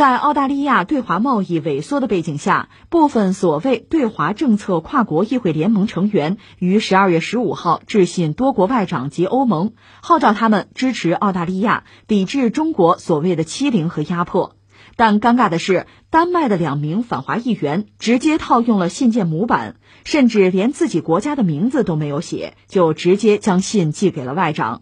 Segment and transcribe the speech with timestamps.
[0.00, 14.56] 在澳大利亚对华贸易萎缩的背景下，部分所谓对华政策跨国议会联盟成员于十二月十五号致信多国外长及欧盟，号召他们支持澳大利亚，抵制中国所谓的欺凌和压迫。
[14.96, 19.76] 但尴尬的是，丹麦的两名反华议员直接套用了信件模板，
[20.06, 24.80] 甚至连自己国家的名字都没有写，就直接将信寄给了外长。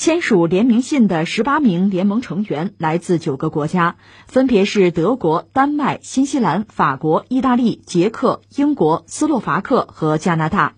[0.00, 3.96] 签署联名信的十八名联盟成员来自九个国家，
[4.26, 10.72] 分别是德国、丹麦、新西兰、法国、意大利、捷克、英国、斯洛伐克和加拿大。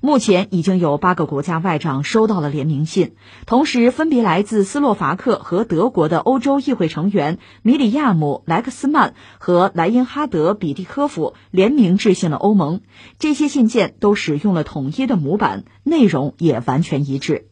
[0.00, 12.82] 目前已经有八个国家外长收到了联名信，同时分别来自斯洛伐克和德国的欧洲议会成员米里亚姆·莱克斯曼和莱因哈德·比蒂科夫联名致信了欧盟。
[13.18, 17.49] 这些信件都使用了统一的模板，内容也完全一致。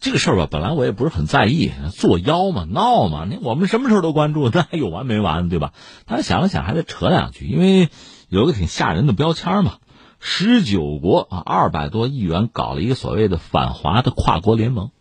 [0.00, 5.72] 这个事儿吧，本来我也不是很在意，作妖嘛，闹嘛，你我们什么事儿都关注， 那还有完没完，对吧？
[6.06, 7.88] 但是想了想，还得扯两句，因为
[8.28, 9.78] 有个挺吓人的标签嘛，
[10.20, 14.92] 十九国啊，二百多议员搞了一个所谓的反华的跨国联盟，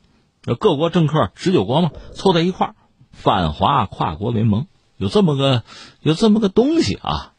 [0.59, 2.75] 各国政客十九国嘛，凑在一块儿，
[3.11, 4.66] 反华跨国联盟，
[4.97, 5.61] 有这么个
[6.02, 7.33] 有这么个东西啊，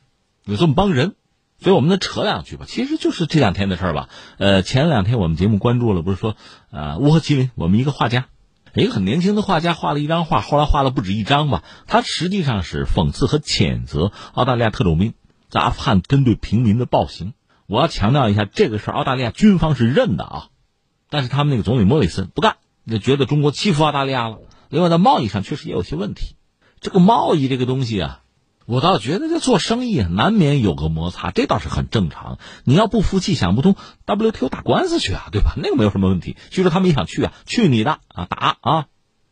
[0.45, 1.17] 有这么帮人。
[1.61, 4.09] 所以我们再扯两句吧，其实就是这两天的事儿吧。
[4.37, 6.37] 呃，前两天我们节目关注了，不是说，
[6.71, 8.27] 呃，乌合麒麟，我们一个画家，
[8.75, 11.65] 一个很年轻的画家画了一张画，后来画了不止一张吧。
[11.89, 15.15] 他实际上是讽刺和谴责澳大利亚特种兵
[15.49, 17.35] 在阿富汗针对平民的暴行。
[17.67, 20.47] 我要强调一下，这个事儿澳大利亚军方是认的啊，
[21.11, 24.39] 但是他们那个总理莫里森不干，就觉得中国欺负澳大利亚了。
[24.69, 26.37] 另外，在贸易上确实也有些问题。
[26.81, 28.21] 这个贸易这个东西啊。
[28.69, 32.39] 我倒觉得这做生意难免有个摩擦，这倒是很正常。
[32.65, 35.55] 你要不服气想不通，WTO 打官司去啊，对吧？
[35.57, 36.37] 那个没有什么问题。
[36.51, 38.87] 据说他们也想去啊，去你的啊，打啊！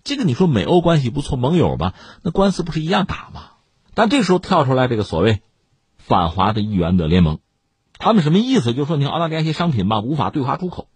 [0.05, 3.43] 这个你说美欧关系不错，盟友吧，那官司不是一样打吗？
[3.93, 5.43] 但这时候跳出来这个所谓
[5.99, 7.41] 反华的议员的联盟，
[7.99, 8.73] 他们什么意思？
[8.73, 10.89] 就是说你澳大利亚一些商品吧无法对华出口，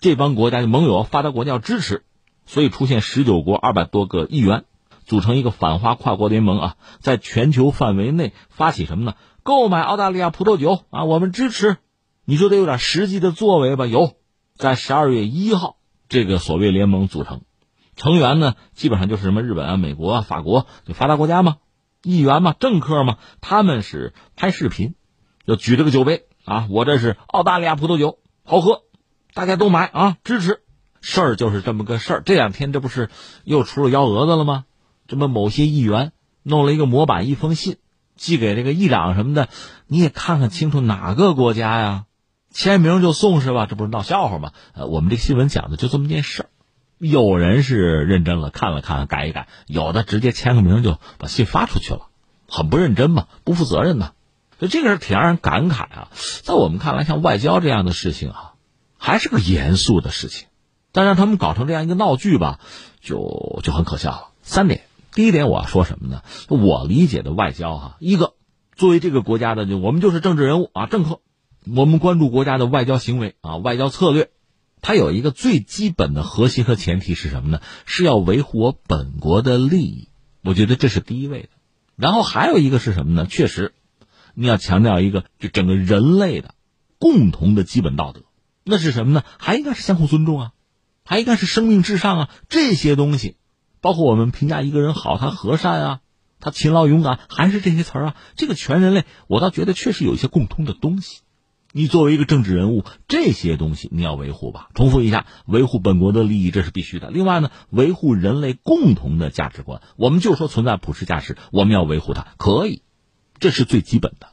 [0.00, 2.04] 这帮国家的盟友发达国家要支持，
[2.44, 4.66] 所以出现十九国二百多个议员。
[5.06, 9.14] 组成一个反华跨国联盟啊，在全球范围内发起什么呢？
[9.42, 11.76] 购买澳大利亚葡萄酒啊，我们支持。
[12.24, 13.86] 你说得有点实际的作为吧？
[13.86, 14.14] 有，
[14.56, 15.76] 在十二月一号，
[16.08, 17.42] 这个所谓联盟组成，
[17.94, 21.58] 成员呢基本上就是什么日本啊、美国啊、法国，就发达国家嘛，
[22.02, 24.96] 议员嘛、政客嘛，他们是拍视频，
[25.46, 28.82] 就举着个酒杯啊，我这是澳大利亚葡萄酒，好喝，
[29.32, 30.62] 大家都买啊，支持。
[31.00, 32.22] 事儿就是这么个事儿。
[32.24, 33.10] 这两天这不是
[33.44, 34.64] 又出了幺蛾子了吗？
[35.08, 36.12] 这么某些议员
[36.42, 37.76] 弄了一个模板，一封信
[38.16, 39.48] 寄给这个议长什么的，
[39.86, 42.04] 你也看看清楚哪个国家呀？
[42.52, 43.66] 签名就送是吧？
[43.66, 44.52] 这不是闹笑话吗？
[44.72, 46.48] 呃，我们这新闻讲的就这么件事儿。
[46.98, 52.06] 有人是认真了，看了看，改一改；有的直接签个名就把信发出去了，
[52.48, 54.12] 很不认真嘛，不负责任呐。
[54.58, 56.08] 所以这个是挺让人感慨啊。
[56.42, 58.54] 在我们看来，像外交这样的事情啊，
[58.96, 60.48] 还是个严肃的事情，
[60.92, 62.58] 但让他们搞成这样一个闹剧吧，
[63.02, 64.28] 就就很可笑了。
[64.40, 64.80] 三点。
[65.16, 66.22] 第一点我要说什么呢？
[66.48, 68.34] 我理解的外交哈，一个
[68.76, 71.22] 作为这个国家的，我们就是政治人物啊，政客，
[71.74, 74.28] 我们关注国家的外交行为啊，外交策略，
[74.82, 77.62] 它有一个最基本的核心和前提是什么呢？
[77.86, 80.10] 是要维护我本国的利益，
[80.44, 81.48] 我觉得这是第一位的。
[81.96, 83.24] 然后还有一个是什么呢？
[83.24, 83.72] 确实，
[84.34, 86.54] 你要强调一个就整个人类的
[86.98, 88.20] 共同的基本道德，
[88.64, 89.24] 那是什么呢？
[89.38, 90.52] 还应该是相互尊重啊，
[91.06, 93.38] 还应该是生命至上啊，这些东西。
[93.86, 96.00] 包括我们评价一个人好，他和善啊，
[96.40, 98.16] 他勤劳勇敢，还是这些词儿啊。
[98.34, 101.20] 这个全人类，我倒觉得确实有一些共通的东西。
[101.70, 104.70] 你作为一个政治人物，这些东西你要维护吧。
[104.74, 107.10] 重复一下，维护本国的利益，这是必须的。
[107.10, 112.82] 另外呢，维护人类共同的价值观，我们就说存在普世价值，我们要维护它，可以，
[113.38, 114.30] 这是最基本的。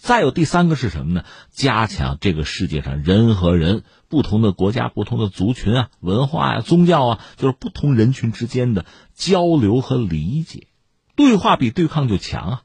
[0.00, 1.24] 再有第三个是什么呢？
[1.50, 10.68] 加强这个世界上人和人、不同的国家、不同的族群啊、文化呀、宗教啊，就是不同人群之间的交流和理解，
[11.16, 12.62] 对话比对抗就强啊！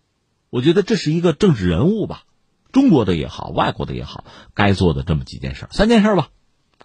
[0.49, 2.23] 我觉得这是一个政治人物吧，
[2.71, 4.23] 中国的也好，外国的也好，
[4.53, 6.29] 该做的这么几件事三件事吧，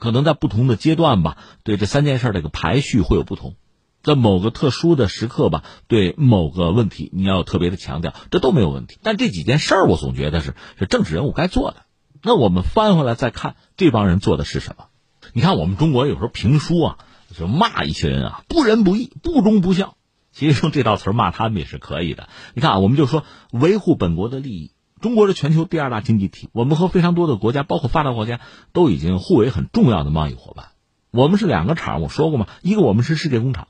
[0.01, 3.55] 可能在不同的阶段吧，对这三件事这个排序会有不同。
[4.03, 8.99] 在某个特殊的时刻吧，对某个问题你要特别的强调，这都没有问题。
[9.03, 11.83] 但这几件事儿，我总觉得是是政治人物该做的。
[12.23, 14.87] 那我们翻回来再看这帮人做的是什么？
[15.33, 16.99] 你看我们中国有时候评书啊，
[17.37, 19.97] 就骂一些人啊，不仁不义、不忠不孝。
[20.33, 22.29] 其实用这道词骂他们也是可以的。
[22.55, 24.73] 你看啊，我们就说维护本国的利益。
[25.01, 28.41] 中国是全球第二大经济体，我们和非常多的国家，包括发达国家，
[28.73, 30.67] 都已经互为很重要的贸易伙伴。
[31.11, 32.47] 我们是两个厂，我说过吗？
[32.61, 33.69] 一个我们是世界工厂。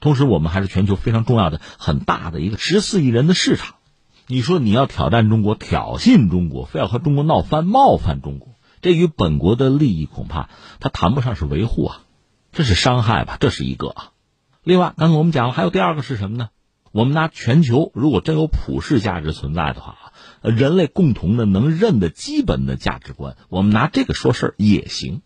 [0.00, 3.74] 同时我们还是全球非常重要的、很大的一个十四亿人的市场。
[4.26, 10.50] 你说你要挑战中国、挑衅中国，非要和中国闹翻、冒犯中国，这与本国的利益恐怕
[10.80, 12.00] 他谈不上是维护啊，
[12.52, 13.36] 这是伤害吧？
[13.40, 14.12] 这是一个啊。
[14.62, 16.50] 另外，刚才我们讲了，还有第二个是什么呢？
[16.92, 19.96] 我们拿全球如果真有普世价值存在的话，
[20.42, 25.22] 人类共同的能认的基本的价值观，我们拿这个说事儿也行。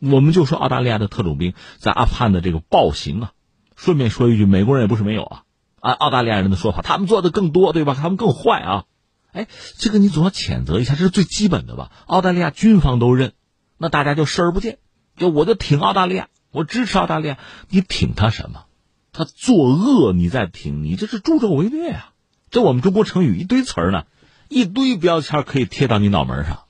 [0.00, 3.32] 我们就说澳大利亚的特种兵在阿富汗的这个暴行啊，
[3.76, 5.42] 顺便说一句，美国人也不是没有啊。
[5.80, 7.94] 按澳大利亚人的说法，他们做的更多，对吧？
[7.94, 8.84] 他们更坏啊！
[9.32, 9.46] 哎，
[9.76, 11.92] 这个你总要谴责一下，这是最基本的吧？
[12.06, 13.34] 澳大利亚军方都认，
[13.78, 14.78] 那大家就视而不见，
[15.16, 17.38] 就我就挺澳大利亚，我支持澳大利亚，
[17.68, 18.64] 你挺他什么？
[19.12, 22.12] 他作恶，你再挺，你这是助纣为虐啊！
[22.50, 24.04] 这我们中国成语一堆词儿呢，
[24.48, 26.65] 一堆标签可以贴到你脑门上。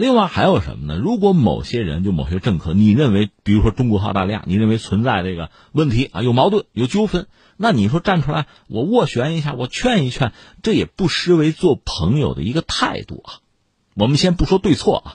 [0.00, 0.98] 另外还有什么呢？
[0.98, 7.26] 如果某些人就某些政客，你认为，比如说中国和澳大利亚，你认为存在这个问题啊，有矛盾、有纠纷。
[7.58, 10.32] 那你说站出来，我斡旋一下，我劝一劝，
[10.62, 13.44] 这也不失为做朋友的一个态度啊。
[13.92, 15.08] 我们先不说对错啊，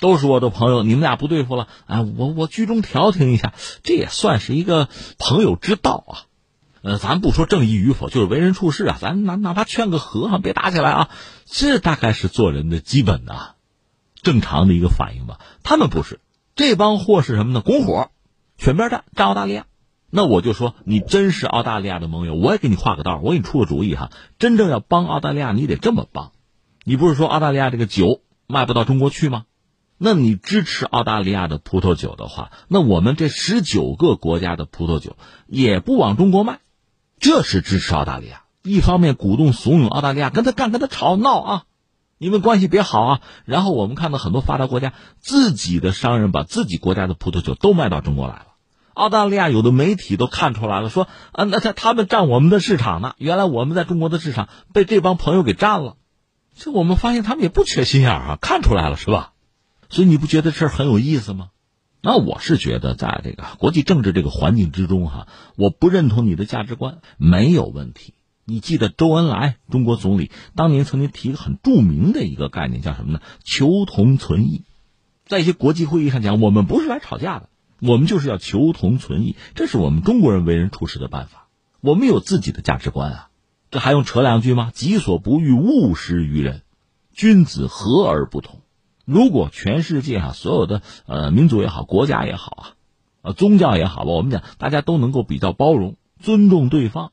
[0.00, 3.52] 都是我的朋友，你们俩不对付了，哎，我我居中调停一下，
[3.82, 4.88] 这也算是一个
[5.18, 6.12] 朋友之道啊。
[6.80, 11.10] 呃，咱不说正义与否，就是为人处事啊，咱哪哪怕劝个和，别打起来啊，
[11.44, 13.56] 这大概是做人的基本的、
[14.22, 15.40] 正常的一个反应吧。
[15.62, 16.20] 他们不是，
[16.54, 17.60] 这帮货是什么呢？
[17.60, 18.10] 拱火，
[18.56, 19.66] 选边站，站澳大利亚。
[20.10, 24.10] 那我就说，你真是澳大利亚的盟友，我也给你画个道，我给你出个主意哈。
[24.38, 26.32] 真正要帮澳大利亚，你得这么帮。
[26.84, 29.44] 你不是说澳大利亚这个酒卖不到中国去吗？
[29.96, 35.16] 那你支持澳大利亚的葡萄酒的话，那我们这十九个国家的葡萄酒
[35.46, 36.58] 也不往中国卖，
[37.20, 38.42] 这是支持澳大利亚。
[38.62, 41.64] 一方面鼓动怂恿澳大利亚跟他干，跟他吵闹啊，
[42.22, 43.20] 你们关系别好啊。
[43.44, 48.46] 然后我们看到很多发达国家自己的商人把自己国家的葡萄酒都卖到中国来了。
[48.94, 53.14] 澳大利亚有的媒体都看出来了，说啊，那他他们占我们的市场呢。
[53.18, 55.96] 原来我们在中国的市场被这帮朋友给占了，
[56.54, 59.32] 这我们发现他们也不缺心眼啊，看出来了是吧？
[59.90, 61.48] 所以你不觉得这很有意思吗？
[62.02, 65.26] 那我是觉得，在这个国际政治这个环境之中哈，
[65.56, 68.14] 我不认同你的价值观没有问题。
[68.44, 73.20] 你记得周恩来中国总理当年曾经提个很著名的一个概念，叫什么呢？
[73.44, 74.64] 求同存异。
[75.26, 77.48] 在一些国际会议上讲，我们不是来吵架的。
[77.80, 81.48] 我们就是要求同存异，这是我们中国人为人处事的办法。
[81.80, 83.28] 我们有自己的价值观啊，
[83.70, 84.70] 这还用扯两句吗？
[84.74, 86.62] 己所不欲，勿施于人。
[87.12, 88.60] 君子和而不同。
[89.04, 92.64] 如果全世界啊，所有的呃民族也好，国家也好啊，
[93.22, 97.12] 呃宗教也好吧，我们讲大家都能够比较包容、尊重对方。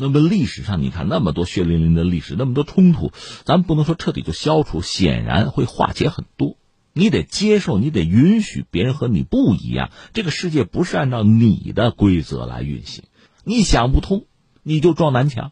[0.00, 3.10] 那么历史上你看那么多血淋淋的历史，那么多冲突，
[3.44, 6.56] 咱不能说彻底就消除，显然会化解很多。
[6.92, 9.90] 你得接受，你得允许别人和你不一样。
[10.12, 13.04] 这个世界不是按照你的规则来运行，
[13.42, 14.26] 你想不通，
[14.62, 15.50] 你就撞南墙。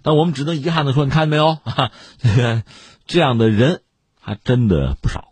[0.00, 1.58] 但我们只能遗憾的说，你看见没有？
[2.18, 2.62] 这个
[3.06, 3.82] 这样的人
[4.20, 5.28] 还真的不少。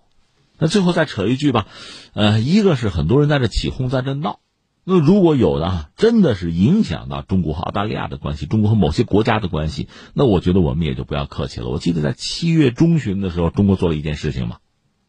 [0.59, 1.67] 那最后再扯一句吧，
[2.13, 4.39] 呃，一个是很多人在这起哄，在这闹。
[4.85, 11.69] 那如果有的真的是影响到中国和澳大利亚的关系，中国和某些国家的关系，那我觉得我们也就不要客气了。
[11.69, 14.57] 我记得在七月中旬的时候，中国做了一件事情嘛。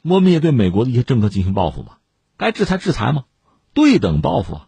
[0.03, 1.93] 我们也对美国的一些政客进行报复嘛？
[2.37, 3.25] 该制裁制裁嘛？
[3.73, 4.67] 对等报复啊！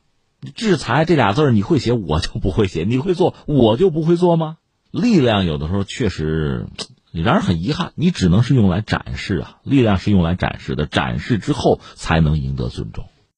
[0.56, 4.58] 制裁这俩字你会写，我就不会写；你会做，我就不会做吗？
[4.92, 6.68] 力量有的时候确实
[7.12, 9.58] 让人很遗憾，你只能是用来展示啊！
[9.64, 13.06] 力量是用来展示的，展示之后才能赢得尊重。